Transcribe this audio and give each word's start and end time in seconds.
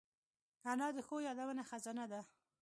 انا 0.71 0.87
د 0.95 0.97
ښو 1.07 1.15
یادونو 1.27 1.63
خزانه 1.69 2.05
ده 2.11 2.21